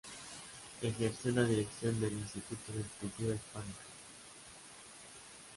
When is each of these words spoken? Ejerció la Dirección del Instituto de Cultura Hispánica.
Ejerció 0.81 1.31
la 1.31 1.43
Dirección 1.43 2.01
del 2.01 2.13
Instituto 2.13 2.71
de 2.73 2.81
Cultura 2.99 3.35
Hispánica. 3.35 3.83